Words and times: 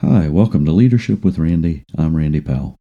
Hi, 0.00 0.28
welcome 0.28 0.64
to 0.64 0.70
Leadership 0.70 1.24
with 1.24 1.40
Randy. 1.40 1.84
I'm 1.96 2.16
Randy 2.16 2.40
Powell. 2.40 2.78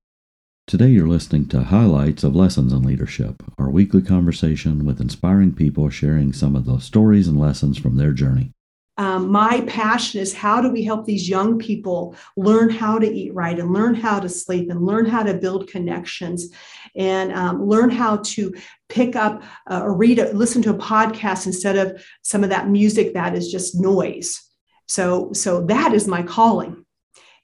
Today 0.68 0.90
you're 0.90 1.08
listening 1.08 1.48
to 1.48 1.64
highlights 1.64 2.24
of 2.24 2.36
Lessons 2.36 2.72
in 2.72 2.84
Leadership, 2.84 3.42
our 3.58 3.72
weekly 3.72 4.04
conversation 4.04 4.86
with 4.86 5.02
inspiring 5.02 5.52
people 5.52 5.90
sharing 5.90 6.32
some 6.32 6.56
of 6.56 6.66
the 6.66 6.78
stories 6.78 7.28
and 7.28 7.40
lessons 7.40 7.80
from 7.80 7.98
their 7.98 8.12
journey. 8.12 8.54
Um, 8.98 9.32
my 9.32 9.62
passion 9.62 10.22
is 10.22 10.36
how 10.36 10.62
do 10.62 10.70
we 10.70 10.84
help 10.84 11.06
these 11.06 11.28
young 11.28 11.58
people 11.58 12.16
learn 12.36 12.70
how 12.70 13.00
to 13.00 13.12
eat 13.12 13.34
right 13.34 13.58
and 13.58 13.74
learn 13.74 13.96
how 13.96 14.20
to 14.20 14.30
sleep 14.30 14.70
and 14.70 14.86
learn 14.86 15.08
how 15.08 15.24
to 15.24 15.34
build 15.34 15.68
connections 15.68 16.50
and 16.96 17.34
um, 17.34 17.66
learn 17.66 17.90
how 17.90 18.18
to 18.18 18.54
pick 18.90 19.16
up 19.16 19.42
uh, 19.72 19.82
or 19.82 19.96
read, 19.96 20.20
a, 20.20 20.32
listen 20.34 20.62
to 20.62 20.70
a 20.70 20.78
podcast 20.78 21.48
instead 21.48 21.78
of 21.78 22.00
some 22.22 22.44
of 22.44 22.52
that 22.52 22.70
music 22.70 23.16
that 23.16 23.36
is 23.36 23.52
just 23.52 23.74
noise. 23.74 24.40
So, 24.88 25.34
so 25.34 25.66
that 25.66 25.94
is 25.96 26.08
my 26.08 26.22
calling. 26.22 26.84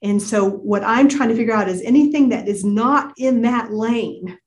And 0.04 0.22
so, 0.22 0.50
what 0.50 0.84
I'm 0.84 1.08
trying 1.08 1.30
to 1.30 1.36
figure 1.36 1.54
out 1.54 1.70
is 1.70 1.82
anything 1.82 2.30
that 2.30 2.48
is 2.48 2.66
not 2.66 3.14
in 3.18 3.44
that 3.44 3.72
lane, 3.72 4.38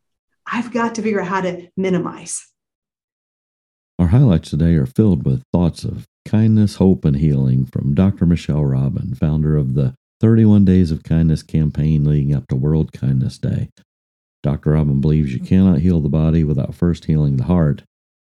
I've 0.47 0.71
got 0.71 0.95
to 0.95 1.03
figure 1.03 1.21
out 1.21 1.29
how 1.29 1.41
to 1.41 1.69
minimize. 1.79 2.47
Our 3.99 4.09
highlights 4.09 4.51
today 4.51 4.75
are 4.75 4.87
filled 4.87 5.25
with 5.25 5.43
thoughts 5.53 5.83
of 5.83 6.05
kindness, 6.27 6.77
hope, 6.77 7.07
and 7.07 7.17
healing 7.17 7.65
from 7.65 7.95
Dr. 7.95 8.27
Michelle 8.27 8.65
Robin, 8.67 9.15
founder 9.15 9.57
of 9.57 9.73
the 9.73 9.95
31 10.21 10.67
Days 10.67 10.91
of 10.91 11.03
Kindness 11.03 11.43
campaign 11.43 12.05
leading 12.05 12.35
up 12.35 12.47
to 12.49 12.57
World 12.57 12.93
Kindness 12.93 13.39
Day. 13.39 13.71
Dr. 14.43 14.73
Robin 14.73 15.01
believes 15.01 15.33
you 15.33 15.41
cannot 15.41 15.81
heal 15.81 16.01
the 16.01 16.11
body 16.11 16.45
without 16.45 16.75
first 16.75 17.07
healing 17.07 17.39
the 17.39 17.45
heart, 17.45 17.83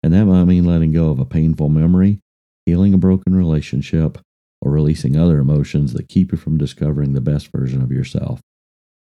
and 0.03 0.13
that 0.13 0.27
might 0.27 0.45
mean 0.45 0.67
letting 0.67 0.93
go 0.93 1.09
of 1.09 1.19
a 1.19 1.25
painful 1.25 1.71
memory, 1.71 2.21
healing 2.67 2.93
a 2.93 2.99
broken 2.99 3.35
relationship, 3.35 4.19
or 4.65 4.71
releasing 4.71 5.17
other 5.17 5.39
emotions 5.39 5.93
that 5.93 6.09
keep 6.09 6.33
you 6.33 6.39
from 6.39 6.57
discovering 6.57 7.13
the 7.13 7.21
best 7.21 7.51
version 7.55 7.83
of 7.83 7.93
yourself. 7.93 8.41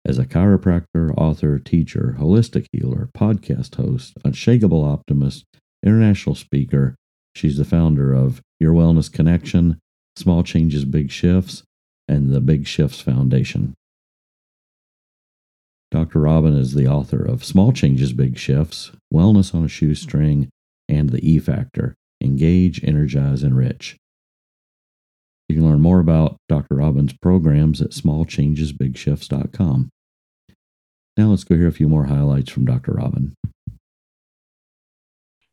As 0.05 0.19
a 0.19 0.25
chiropractor, 0.25 1.15
author, 1.17 1.59
teacher, 1.59 2.17
holistic 2.19 2.67
healer, 2.73 3.09
podcast 3.17 3.77
host, 3.77 4.15
unshakable 4.25 4.85
optimist, 4.85 5.45
international 5.85 6.35
speaker, 6.35 6.97
she's 7.37 7.59
the 7.59 7.65
founder 7.65 8.13
of 8.13 8.41
Your 8.59 8.73
Wellness 8.73 9.13
Connection, 9.13 9.79
Small 10.17 10.43
Changes, 10.43 10.85
Big 10.85 11.11
Shifts, 11.11 11.63
and 12.09 12.31
the 12.31 12.41
Big 12.41 12.67
Shifts 12.67 13.01
Foundation. 13.01 13.75
Dr. 15.93 16.21
Robin 16.21 16.57
is 16.57 16.75
the 16.75 16.89
author 16.89 17.23
of 17.23 17.45
Small 17.45 17.71
Changes, 17.71 18.13
Big 18.13 18.39
Shifts, 18.39 18.93
Wellness 19.13 19.55
on 19.55 19.65
a 19.65 19.69
Shoestring, 19.69 20.49
and 20.89 21.11
The 21.11 21.31
E 21.31 21.39
Factor 21.39 21.95
Engage, 22.21 22.83
Energize, 22.85 23.43
Enrich. 23.43 23.97
You 25.53 25.59
can 25.59 25.69
learn 25.69 25.83
more 25.83 26.01
about 26.01 26.39
Dr. 26.49 26.77
Robin's 26.77 27.13
programs 27.13 27.83
at 27.83 27.91
smallchangesbigshifts.com. 27.91 29.91
Now 31.19 31.27
let's 31.27 31.45
go 31.45 31.57
hear 31.57 31.69
a 31.69 31.73
few 31.73 31.91
more 31.91 32.07
highlights 32.07 32.51
from 32.51 32.65
Dr. 32.65 32.93
Robin. 32.93 33.35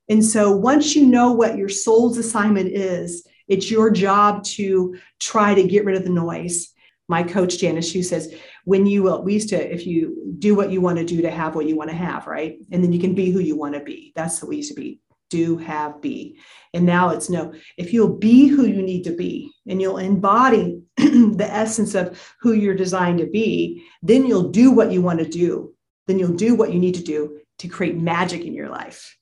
And 0.07 0.23
so 0.23 0.55
once 0.55 0.95
you 0.95 1.05
know 1.05 1.33
what 1.33 1.57
your 1.57 1.67
soul's 1.67 2.17
assignment 2.17 2.69
is, 2.69 3.27
it's 3.49 3.69
your 3.69 3.91
job 3.91 4.45
to 4.45 4.95
try 5.19 5.53
to 5.53 5.67
get 5.67 5.83
rid 5.83 5.97
of 5.97 6.05
the 6.05 6.11
noise. 6.11 6.69
My 7.09 7.21
coach 7.21 7.57
Janice 7.57 7.93
Hughes 7.93 8.07
says, 8.07 8.33
when 8.63 8.85
you 8.85 9.03
will, 9.03 9.21
we 9.21 9.33
used 9.33 9.49
to, 9.49 9.73
if 9.73 9.85
you 9.85 10.33
do 10.39 10.55
what 10.55 10.71
you 10.71 10.79
want 10.79 10.97
to 10.99 11.03
do 11.03 11.21
to 11.23 11.29
have 11.29 11.55
what 11.55 11.67
you 11.67 11.75
want 11.75 11.89
to 11.89 11.95
have, 11.97 12.25
right? 12.25 12.57
And 12.71 12.81
then 12.81 12.93
you 12.93 13.01
can 13.01 13.15
be 13.15 13.31
who 13.31 13.39
you 13.39 13.57
want 13.57 13.73
to 13.73 13.81
be. 13.81 14.13
That's 14.15 14.41
what 14.41 14.47
we 14.47 14.55
used 14.55 14.73
to 14.73 14.79
be 14.79 15.01
do, 15.29 15.57
have, 15.57 16.01
be. 16.01 16.37
And 16.73 16.85
now 16.85 17.09
it's 17.09 17.29
no. 17.29 17.53
If 17.77 17.93
you'll 17.93 18.17
be 18.17 18.47
who 18.47 18.65
you 18.65 18.81
need 18.81 19.03
to 19.03 19.15
be 19.15 19.51
and 19.67 19.81
you'll 19.81 19.97
embody 19.97 20.81
the 20.97 21.47
essence 21.49 21.95
of 21.95 22.21
who 22.41 22.53
you're 22.53 22.75
designed 22.75 23.19
to 23.19 23.27
be, 23.27 23.85
then 24.01 24.25
you'll 24.25 24.49
do 24.49 24.71
what 24.71 24.91
you 24.91 25.01
want 25.01 25.19
to 25.19 25.27
do. 25.27 25.73
Then 26.07 26.19
you'll 26.19 26.33
do 26.33 26.55
what 26.55 26.73
you 26.73 26.79
need 26.79 26.95
to 26.95 27.03
do 27.03 27.39
to 27.59 27.67
create 27.67 27.97
magic 27.97 28.45
in 28.45 28.53
your 28.53 28.69
life. 28.69 29.15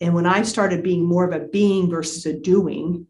And 0.00 0.14
when 0.14 0.26
I 0.26 0.42
started 0.42 0.82
being 0.82 1.04
more 1.04 1.24
of 1.24 1.32
a 1.32 1.46
being 1.46 1.88
versus 1.88 2.26
a 2.26 2.38
doing, 2.38 3.06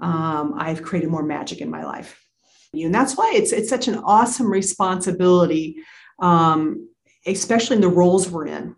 um, 0.00 0.54
I've 0.56 0.82
created 0.82 1.10
more 1.10 1.24
magic 1.24 1.60
in 1.60 1.70
my 1.70 1.84
life. 1.84 2.24
And 2.72 2.94
that's 2.94 3.16
why 3.16 3.32
it's 3.34 3.52
it's 3.52 3.68
such 3.68 3.88
an 3.88 3.96
awesome 3.96 4.50
responsibility, 4.50 5.78
um, 6.20 6.88
especially 7.26 7.76
in 7.76 7.82
the 7.82 7.88
roles 7.88 8.30
we're 8.30 8.46
in 8.46 8.76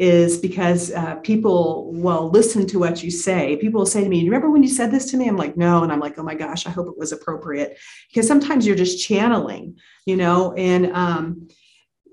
is 0.00 0.38
because 0.38 0.90
uh, 0.92 1.16
people 1.16 1.92
will 1.92 2.30
listen 2.30 2.66
to 2.66 2.78
what 2.78 3.02
you 3.02 3.10
say. 3.10 3.56
People 3.56 3.80
will 3.80 3.86
say 3.86 4.02
to 4.02 4.08
me, 4.08 4.18
"You 4.18 4.30
remember 4.30 4.50
when 4.50 4.62
you 4.62 4.68
said 4.70 4.90
this 4.90 5.10
to 5.10 5.18
me?" 5.18 5.28
I'm 5.28 5.36
like, 5.36 5.58
"No," 5.58 5.82
and 5.82 5.92
I'm 5.92 6.00
like, 6.00 6.18
"Oh 6.18 6.22
my 6.22 6.34
gosh, 6.34 6.66
I 6.66 6.70
hope 6.70 6.88
it 6.88 6.96
was 6.96 7.12
appropriate," 7.12 7.78
because 8.08 8.26
sometimes 8.26 8.66
you're 8.66 8.76
just 8.76 9.04
channeling, 9.04 9.76
you 10.06 10.16
know. 10.16 10.54
And 10.54 10.90
um, 10.94 11.48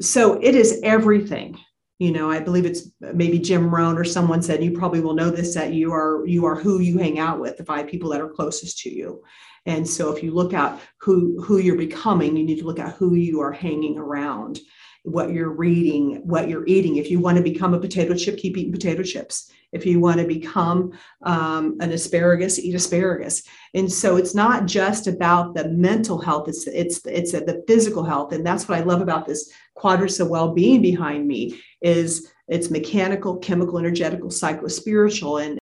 so 0.02 0.34
it 0.34 0.53
is 0.53 0.81
everything. 0.84 1.58
You 1.97 2.12
know, 2.12 2.30
I 2.30 2.42
believe 2.42 2.66
it's 2.66 2.92
maybe 3.00 3.40
Jim 3.40 3.74
Rohn 3.74 3.97
or 3.97 4.03
someone 4.03 4.44
said 4.44 4.64
you 4.64 4.78
probably 4.78 5.00
will 5.00 5.16
know 5.16 5.30
this 5.30 5.56
that 5.56 5.74
you 5.74 5.94
are 5.94 6.28
you 6.28 6.46
are 6.46 6.56
who 6.56 6.81
you 6.81 6.97
hang 6.97 7.20
out 7.20 7.40
with, 7.40 7.56
the 7.56 7.66
five 7.66 7.88
people 7.88 8.09
that 8.09 8.22
are 8.22 8.30
closest 8.30 8.80
to 8.80 8.90
you. 8.94 9.24
And 9.66 9.88
so 9.88 10.14
if 10.14 10.22
you 10.22 10.34
look 10.34 10.53
at 10.53 10.78
who 11.00 11.42
who 11.42 11.58
you're 11.58 11.78
becoming, 11.78 12.36
you 12.36 12.44
need 12.44 12.59
to 12.59 12.66
look 12.66 12.80
at 12.80 12.96
who 12.96 13.16
you 13.16 13.40
are 13.40 13.53
hanging 13.53 13.97
around 13.97 14.59
what 15.07 15.31
you're 15.31 15.50
reading, 15.50 16.22
what 16.25 16.50
you're 16.50 16.68
eating. 16.68 16.97
If 16.97 17.09
you 17.09 17.19
want 17.19 17.38
to 17.38 17.44
become 17.44 17.73
a 17.73 17.79
potato 17.79 18.13
chip, 18.13 18.38
keep 18.38 18.57
eating 18.57 18.73
potato 18.73 19.03
chips. 19.03 19.51
If 19.72 19.85
you 19.85 20.00
want 20.00 20.19
to 20.19 20.28
become 20.28 20.91
um, 21.23 21.78
an 21.79 21.91
asparagus, 21.91 22.59
eat 22.59 22.75
asparagus. 22.75 23.44
And 23.73 23.91
so 23.91 24.17
it's 24.17 24.35
not 24.35 24.66
just 24.66 25.07
about 25.07 25.56
the 25.56 25.69
mental 25.69 26.19
health; 26.19 26.47
it's 26.47 26.67
it's 26.67 27.06
it's 27.06 27.31
the 27.31 27.63
physical 27.67 28.03
health, 28.03 28.34
and 28.34 28.46
that's 28.46 28.67
what 28.67 28.78
I 28.78 28.84
love 28.84 29.01
about 29.01 29.25
this 29.25 29.51
quadrants 29.75 30.19
of 30.19 30.29
well-being 30.29 30.81
behind 30.81 31.28
me. 31.28 31.59
Is 31.81 32.31
it's 32.47 32.69
mechanical, 32.69 33.38
chemical, 33.38 33.78
energetical, 33.78 34.31
psycho-spiritual, 34.31 35.38
and 35.38 35.59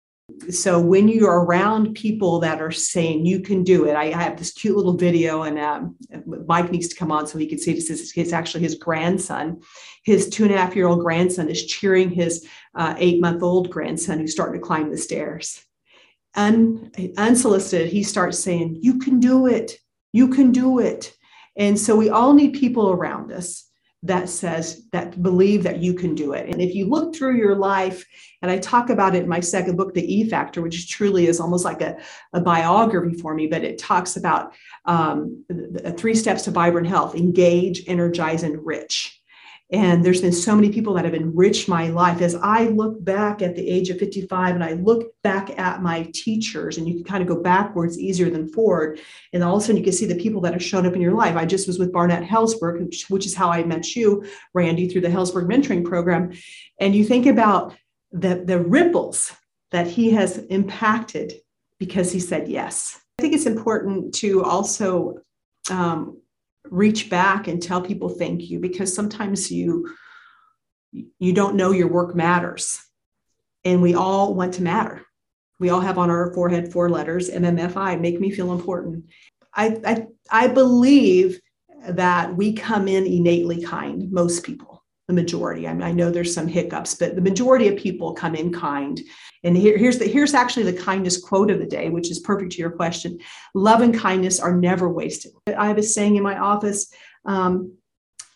so 0.51 0.81
when 0.81 1.09
you're 1.09 1.45
around 1.45 1.95
people 1.95 2.39
that 2.41 2.61
are 2.61 2.71
saying 2.71 3.27
you 3.27 3.41
can 3.41 3.63
do 3.63 3.87
it, 3.87 3.93
I, 3.93 4.05
I 4.05 4.23
have 4.23 4.39
this 4.39 4.53
cute 4.53 4.77
little 4.77 4.97
video, 4.97 5.43
and 5.43 5.59
um, 5.59 5.97
Mike 6.47 6.71
needs 6.71 6.89
to 6.89 6.97
come 6.97 7.13
on 7.13 7.27
so 7.27 7.39
he 7.39 7.47
can 7.47 7.59
see 7.59 7.75
this. 7.75 7.91
Is 7.91 8.13
it's 8.17 8.33
actually 8.33 8.63
his 8.63 8.77
grandson, 8.77 9.61
his 10.03 10.31
two 10.31 10.45
and 10.45 10.55
a 10.55 10.57
half 10.57 10.75
year 10.75 10.87
old 10.87 11.01
grandson 11.01 11.51
is 11.51 11.67
cheering 11.67 12.11
his 12.11 12.47
uh, 12.75 12.95
eight 12.99 13.21
month 13.21 13.43
old 13.43 13.71
grandson 13.71 14.19
who's 14.19 14.33
starting 14.33 14.61
to 14.61 14.67
climb 14.67 14.91
the 14.91 14.97
stairs. 14.97 15.63
Un, 16.37 16.91
unsolicited, 17.19 17.89
he 17.89 18.03
starts 18.03 18.39
saying, 18.39 18.79
"You 18.81 18.99
can 18.99 19.21
do 19.21 19.47
it. 19.47 19.79
You 20.13 20.29
can 20.29 20.53
do 20.53 20.79
it." 20.79 21.15
And 21.57 21.79
so 21.79 21.95
we 21.97 22.09
all 22.09 22.33
need 22.33 22.55
people 22.55 22.91
around 22.91 23.31
us 23.31 23.64
that 24.05 24.29
says 24.29 24.87
that 24.93 25.23
believe 25.23 25.63
that 25.63 25.79
you 25.79 25.95
can 25.95 26.15
do 26.15 26.35
it. 26.35 26.49
And 26.49 26.61
if 26.61 26.75
you 26.75 26.87
look 26.89 27.17
through 27.17 27.37
your 27.37 27.57
life, 27.57 28.05
and 28.43 28.51
I 28.51 28.59
talk 28.59 28.91
about 28.91 29.15
it 29.17 29.23
in 29.23 29.29
my 29.29 29.41
second 29.41 29.77
book, 29.77 29.95
The 29.95 30.15
E 30.15 30.29
Factor, 30.29 30.61
which 30.61 30.91
truly 30.91 31.27
is 31.27 31.41
almost 31.41 31.65
like 31.65 31.81
a, 31.81 31.97
a 32.35 32.41
biography 32.41 33.19
for 33.19 33.35
me, 33.35 33.47
but 33.47 33.65
it 33.65 33.79
talks 33.79 34.17
about 34.17 34.53
um, 34.85 35.45
three 35.97 36.15
steps 36.15 36.43
to 36.43 36.51
vibrant 36.51 36.87
health 36.87 37.15
engage, 37.15 37.83
energize, 37.87 38.43
and 38.43 38.55
enrich. 38.55 39.23
And 39.75 40.05
there's 40.05 40.21
been 40.21 40.31
so 40.31 40.55
many 40.55 40.71
people 40.71 40.95
that 40.95 41.05
have 41.05 41.17
enriched 41.17 41.69
my 41.69 41.89
life. 41.89 42.21
As 42.21 42.37
I 42.37 42.67
look 42.69 43.05
back 43.05 43.43
at 43.43 43.57
the 43.57 43.69
age 43.69 43.91
of 43.91 43.99
55 43.99 44.55
and 44.55 44.63
I 44.63 44.75
look 44.75 45.21
back 45.23 45.59
at 45.59 45.83
my 45.83 46.09
teachers, 46.15 46.79
and 46.79 46.87
you 46.87 46.95
can 46.95 47.03
kind 47.03 47.23
of 47.23 47.29
go 47.29 47.43
backwards 47.43 47.99
easier 47.99 48.31
than 48.31 48.49
forward. 48.49 49.01
And 49.33 49.43
all 49.43 49.57
of 49.57 49.63
a 49.63 49.67
sudden, 49.67 49.79
you 49.79 49.83
can 49.83 49.93
see 49.93 50.07
the 50.07 50.15
people 50.15 50.41
that 50.43 50.53
have 50.53 50.63
shown 50.63 50.87
up 50.87 50.95
in 50.95 51.01
your 51.01 51.15
life. 51.15 51.35
I 51.35 51.45
just 51.45 51.67
was 51.67 51.81
with 51.81 51.93
Barnett 51.93 52.23
Helzberg, 52.23 52.89
which, 53.09 53.27
is 53.27 53.35
how 53.35 53.51
I 53.51 53.65
met 53.65 53.97
you, 53.97 54.25
Randy, 54.53 54.89
through 54.89 55.01
the 55.01 55.09
Helzberg 55.09 55.49
Mentoring 55.49 55.85
Program. 55.85 56.31
And 56.79 56.95
you 56.95 57.05
think 57.05 57.27
about 57.27 57.75
the, 58.13 58.45
the 58.47 58.61
ripples 58.61 59.33
that 59.73 59.89
he 59.89 60.13
has 60.13 60.39
impacted 60.39 61.33
because 61.81 62.13
he 62.13 62.21
said 62.21 62.47
yes. 62.47 63.01
I 63.19 63.23
think 63.23 63.35
it's 63.35 63.47
important 63.47 64.15
to 64.17 64.45
also 64.45 65.19
um, 65.69 66.21
reach 66.71 67.11
back 67.11 67.47
and 67.49 67.63
tell 67.63 67.81
people 67.81 68.09
thank 68.09 68.51
you 68.51 68.59
because 68.59 68.95
sometimes 68.95 69.51
you 69.51 69.95
you 71.19 71.33
don't 71.33 71.57
know 71.57 71.73
your 71.73 71.89
work 71.89 72.15
matters. 72.15 72.81
And 73.65 73.83
we 73.83 73.95
all 73.95 74.35
want 74.35 74.55
to 74.55 74.63
matter. 74.63 75.05
We 75.59 75.71
all 75.71 75.81
have 75.81 75.99
on 75.99 76.11
our 76.11 76.33
forehead 76.35 76.73
four 76.73 76.89
letters 76.89 77.31
mmfi 77.31 78.01
make 78.01 78.21
me 78.21 78.31
feel 78.31 78.53
important. 78.53 79.07
I 79.55 79.79
i, 79.85 80.07
I 80.31 80.49
believe 80.49 81.41
that 81.89 82.35
we 82.35 82.55
come 82.55 82.89
in 82.89 83.07
innately 83.07 83.63
kind 83.63 84.11
most 84.11 84.43
people 84.43 84.74
the 85.09 85.15
majority. 85.15 85.69
I 85.69 85.73
mean, 85.75 85.83
I 85.83 85.93
know 85.93 86.11
there's 86.11 86.35
some 86.35 86.49
hiccups, 86.49 86.95
but 86.95 87.15
the 87.15 87.21
majority 87.21 87.69
of 87.69 87.77
people 87.77 88.15
come 88.15 88.35
in 88.35 88.53
kind. 88.53 89.01
And 89.43 89.57
here, 89.57 89.77
here's 89.77 89.99
the 89.99 90.07
here's 90.07 90.33
actually 90.33 90.71
the 90.71 90.83
kindness 90.83 91.23
quote 91.23 91.51
of 91.51 91.59
the 91.59 91.67
day, 91.67 91.91
which 91.91 92.11
is 92.11 92.21
perfect 92.21 92.53
to 92.53 92.59
your 92.59 92.71
question. 92.71 93.19
Love 93.55 93.83
and 93.83 93.95
kindness 93.95 94.41
are 94.41 94.57
never 94.57 94.89
wasted. 94.89 95.33
I 95.47 95.69
have 95.69 95.79
a 95.79 95.83
saying 95.83 96.17
in 96.17 96.23
my 96.23 96.39
office 96.39 96.93
um, 97.27 97.77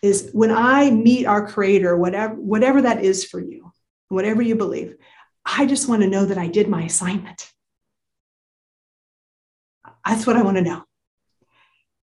is 0.03 0.29
when 0.33 0.51
I 0.51 0.91
meet 0.91 1.25
our 1.25 1.47
creator, 1.47 1.97
whatever 1.97 2.35
whatever 2.35 2.83
that 2.83 3.03
is 3.03 3.25
for 3.25 3.39
you, 3.39 3.71
whatever 4.09 4.43
you 4.43 4.55
believe, 4.55 4.95
I 5.45 5.65
just 5.65 5.89
want 5.89 6.03
to 6.03 6.07
know 6.07 6.25
that 6.25 6.37
I 6.37 6.47
did 6.47 6.67
my 6.67 6.83
assignment. 6.83 7.51
That's 10.05 10.27
what 10.27 10.37
I 10.37 10.43
want 10.43 10.57
to 10.57 10.63
know. 10.63 10.83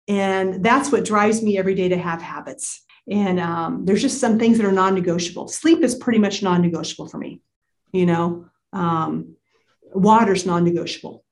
And 0.07 0.63
that's 0.63 0.92
what 0.92 1.06
drives 1.06 1.44
me 1.44 1.57
every 1.57 1.75
day 1.75 1.89
to 1.89 1.98
have 1.98 2.21
habits. 2.21 2.81
And 3.09 3.39
um, 3.39 3.86
there's 3.86 4.01
just 4.01 4.19
some 4.19 4.38
things 4.38 4.57
that 4.57 4.65
are 4.65 4.71
non 4.71 4.94
negotiable. 4.94 5.48
Sleep 5.48 5.81
is 5.83 5.95
pretty 5.95 6.19
much 6.19 6.44
non 6.44 6.62
negotiable 6.62 7.07
for 7.07 7.18
me. 7.18 7.42
You 7.92 8.06
know, 8.06 8.45
um, 8.74 9.36
water's 9.94 10.45
non 10.45 10.63
negotiable. 10.63 11.24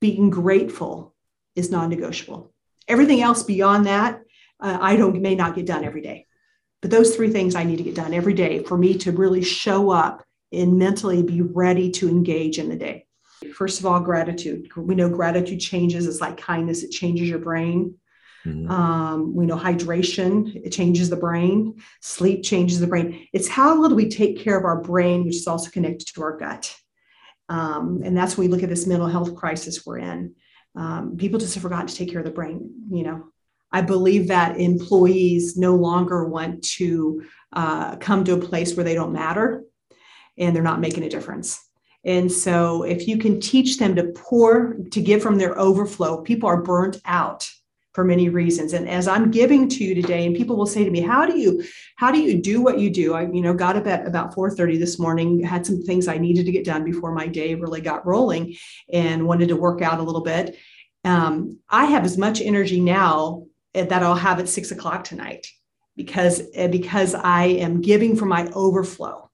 Being 0.00 0.30
grateful 0.30 1.14
is 1.54 1.70
non 1.70 1.90
negotiable. 1.90 2.52
Everything 2.88 3.20
else 3.20 3.42
beyond 3.42 3.86
that, 3.86 4.20
uh, 4.60 4.78
I 4.80 4.96
don't 4.96 5.20
may 5.20 5.34
not 5.34 5.54
get 5.54 5.66
done 5.66 5.84
every 5.84 6.00
day. 6.00 6.26
But 6.80 6.90
those 6.90 7.14
three 7.14 7.30
things 7.30 7.54
I 7.54 7.64
need 7.64 7.76
to 7.76 7.84
get 7.84 7.94
done 7.94 8.14
every 8.14 8.34
day 8.34 8.62
for 8.64 8.78
me 8.78 8.96
to 8.98 9.12
really 9.12 9.42
show 9.42 9.90
up 9.90 10.24
and 10.52 10.78
mentally 10.78 11.22
be 11.22 11.42
ready 11.42 11.90
to 11.90 12.08
engage 12.08 12.58
in 12.58 12.68
the 12.68 12.76
day. 12.76 13.06
First 13.54 13.80
of 13.80 13.86
all, 13.86 14.00
gratitude. 14.00 14.68
We 14.76 14.94
know 14.94 15.08
gratitude 15.08 15.60
changes. 15.60 16.06
It's 16.06 16.20
like 16.20 16.36
kindness, 16.36 16.82
it 16.82 16.90
changes 16.90 17.28
your 17.28 17.38
brain. 17.38 17.94
Mm-hmm. 18.46 18.70
Um, 18.70 19.34
we 19.34 19.46
know 19.46 19.56
hydration, 19.56 20.54
it 20.64 20.70
changes 20.70 21.10
the 21.10 21.16
brain. 21.16 21.80
Sleep 22.00 22.42
changes 22.42 22.80
the 22.80 22.86
brain. 22.86 23.26
It's 23.32 23.48
how 23.48 23.80
little 23.80 23.96
we 23.96 24.08
take 24.08 24.40
care 24.40 24.58
of 24.58 24.64
our 24.64 24.80
brain, 24.80 25.24
which 25.24 25.36
is 25.36 25.46
also 25.46 25.70
connected 25.70 26.06
to 26.14 26.22
our 26.22 26.36
gut. 26.36 26.74
Um, 27.48 28.00
and 28.04 28.16
that's 28.16 28.36
when 28.36 28.46
we 28.46 28.52
look 28.52 28.62
at 28.62 28.68
this 28.68 28.86
mental 28.86 29.08
health 29.08 29.34
crisis 29.34 29.84
we're 29.84 29.98
in. 29.98 30.34
Um, 30.76 31.16
people 31.16 31.38
just 31.38 31.54
have 31.54 31.62
forgotten 31.62 31.88
to 31.88 31.94
take 31.94 32.10
care 32.10 32.20
of 32.20 32.24
the 32.24 32.30
brain. 32.30 32.70
You 32.90 33.02
know, 33.02 33.24
I 33.72 33.82
believe 33.82 34.28
that 34.28 34.58
employees 34.58 35.56
no 35.56 35.74
longer 35.74 36.28
want 36.28 36.62
to 36.76 37.24
uh, 37.52 37.96
come 37.96 38.24
to 38.24 38.34
a 38.34 38.40
place 38.40 38.76
where 38.76 38.84
they 38.84 38.94
don't 38.94 39.12
matter 39.12 39.64
and 40.38 40.54
they're 40.54 40.62
not 40.62 40.80
making 40.80 41.02
a 41.02 41.08
difference. 41.08 41.60
And 42.04 42.32
so, 42.32 42.84
if 42.84 43.06
you 43.06 43.18
can 43.18 43.40
teach 43.40 43.78
them 43.78 43.94
to 43.96 44.04
pour, 44.04 44.76
to 44.90 45.02
give 45.02 45.22
from 45.22 45.36
their 45.36 45.58
overflow, 45.58 46.22
people 46.22 46.48
are 46.48 46.62
burnt 46.62 46.98
out 47.04 47.50
for 47.92 48.04
many 48.04 48.28
reasons 48.28 48.72
and 48.72 48.88
as 48.88 49.08
i'm 49.08 49.30
giving 49.30 49.68
to 49.68 49.84
you 49.84 49.94
today 49.94 50.26
and 50.26 50.36
people 50.36 50.56
will 50.56 50.66
say 50.66 50.84
to 50.84 50.90
me 50.90 51.00
how 51.00 51.26
do 51.26 51.38
you 51.38 51.62
how 51.96 52.12
do 52.12 52.20
you 52.20 52.40
do 52.40 52.60
what 52.60 52.78
you 52.78 52.90
do 52.90 53.14
i 53.14 53.22
you 53.22 53.40
know 53.40 53.54
got 53.54 53.76
up 53.76 53.86
at 53.86 54.06
about 54.06 54.34
4.30 54.34 54.78
this 54.78 54.98
morning 54.98 55.42
had 55.42 55.66
some 55.66 55.82
things 55.82 56.06
i 56.06 56.16
needed 56.16 56.46
to 56.46 56.52
get 56.52 56.64
done 56.64 56.84
before 56.84 57.12
my 57.12 57.26
day 57.26 57.54
really 57.54 57.80
got 57.80 58.06
rolling 58.06 58.54
and 58.92 59.26
wanted 59.26 59.48
to 59.48 59.56
work 59.56 59.82
out 59.82 59.98
a 59.98 60.02
little 60.02 60.22
bit 60.22 60.56
um, 61.04 61.58
i 61.68 61.84
have 61.86 62.04
as 62.04 62.16
much 62.16 62.40
energy 62.40 62.80
now 62.80 63.44
that 63.74 64.02
i'll 64.02 64.14
have 64.14 64.38
at 64.38 64.48
six 64.48 64.70
o'clock 64.70 65.04
tonight 65.04 65.48
because 65.96 66.42
eh, 66.54 66.68
because 66.68 67.14
i 67.14 67.44
am 67.44 67.80
giving 67.80 68.16
from 68.16 68.28
my 68.28 68.46
overflow 68.54 69.26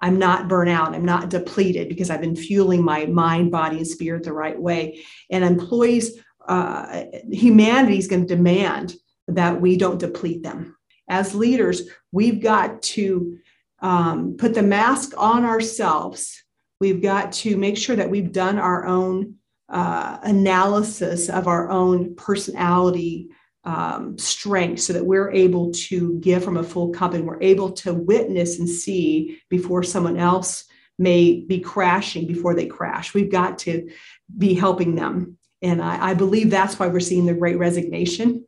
I'm 0.00 0.18
not 0.18 0.48
burnout. 0.50 0.94
I'm 0.94 1.04
not 1.06 1.30
depleted 1.30 1.88
because 1.88 2.10
I've 2.10 2.20
been 2.20 2.36
fueling 2.36 2.84
my 2.84 3.06
mind, 3.06 3.50
body, 3.50 3.78
and 3.78 3.86
spirit 3.86 4.24
the 4.24 4.34
right 4.34 4.60
way. 4.60 5.02
And 5.30 5.42
employees 5.42 6.20
uh, 6.48 7.04
humanity 7.30 7.98
is 7.98 8.06
going 8.06 8.26
to 8.26 8.34
demand 8.34 8.94
that 9.28 9.60
we 9.60 9.76
don't 9.76 9.98
deplete 9.98 10.42
them. 10.42 10.76
As 11.08 11.34
leaders, 11.34 11.82
we've 12.12 12.42
got 12.42 12.82
to 12.82 13.38
um, 13.80 14.36
put 14.38 14.54
the 14.54 14.62
mask 14.62 15.12
on 15.16 15.44
ourselves. 15.44 16.42
We've 16.80 17.02
got 17.02 17.32
to 17.32 17.56
make 17.56 17.76
sure 17.76 17.96
that 17.96 18.10
we've 18.10 18.32
done 18.32 18.58
our 18.58 18.86
own 18.86 19.36
uh, 19.68 20.18
analysis 20.22 21.28
of 21.28 21.48
our 21.48 21.70
own 21.70 22.14
personality 22.16 23.28
um, 23.64 24.18
strength 24.18 24.82
so 24.82 24.92
that 24.92 25.06
we're 25.06 25.30
able 25.30 25.72
to 25.72 26.18
give 26.20 26.44
from 26.44 26.58
a 26.58 26.62
full 26.62 26.90
cup 26.90 27.14
and 27.14 27.26
we're 27.26 27.42
able 27.42 27.72
to 27.72 27.94
witness 27.94 28.58
and 28.58 28.68
see 28.68 29.40
before 29.48 29.82
someone 29.82 30.18
else 30.18 30.64
may 30.98 31.40
be 31.40 31.60
crashing 31.60 32.26
before 32.26 32.54
they 32.54 32.66
crash. 32.66 33.14
We've 33.14 33.32
got 33.32 33.58
to 33.60 33.88
be 34.36 34.54
helping 34.54 34.94
them 34.94 35.38
and 35.64 35.80
I, 35.80 36.10
I 36.10 36.14
believe 36.14 36.50
that's 36.50 36.78
why 36.78 36.88
we're 36.88 37.00
seeing 37.00 37.24
the 37.24 37.32
great 37.32 37.58
resignation 37.58 38.46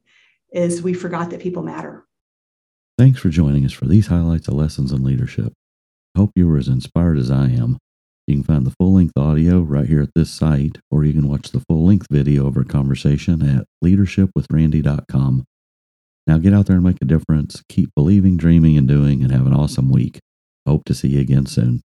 is 0.52 0.82
we 0.82 0.92
forgot 0.92 1.30
that 1.30 1.40
people 1.40 1.62
matter. 1.62 2.04
Thanks 2.98 3.18
for 3.18 3.30
joining 3.30 3.64
us 3.64 3.72
for 3.72 3.86
these 3.86 4.08
highlights 4.08 4.48
of 4.48 4.54
lessons 4.54 4.92
in 4.92 5.02
leadership. 5.02 5.52
I 6.14 6.20
hope 6.20 6.32
you 6.36 6.46
were 6.46 6.58
as 6.58 6.68
inspired 6.68 7.18
as 7.18 7.30
I 7.30 7.46
am. 7.46 7.78
You 8.26 8.36
can 8.36 8.44
find 8.44 8.66
the 8.66 8.74
full 8.78 8.94
length 8.94 9.16
audio 9.16 9.60
right 9.60 9.86
here 9.86 10.02
at 10.02 10.12
this 10.14 10.30
site, 10.30 10.78
or 10.90 11.04
you 11.04 11.14
can 11.14 11.28
watch 11.28 11.52
the 11.52 11.62
full 11.68 11.86
length 11.86 12.06
video 12.10 12.46
of 12.46 12.56
our 12.56 12.64
conversation 12.64 13.42
at 13.42 13.66
leadershipwithrandy.com. 13.82 15.44
Now 16.26 16.38
get 16.38 16.52
out 16.52 16.66
there 16.66 16.76
and 16.76 16.84
make 16.84 17.00
a 17.00 17.06
difference. 17.06 17.62
Keep 17.68 17.90
believing, 17.94 18.36
dreaming, 18.36 18.76
and 18.76 18.86
doing, 18.86 19.22
and 19.22 19.32
have 19.32 19.46
an 19.46 19.54
awesome 19.54 19.90
week. 19.90 20.18
Hope 20.66 20.84
to 20.84 20.94
see 20.94 21.08
you 21.08 21.20
again 21.20 21.46
soon. 21.46 21.80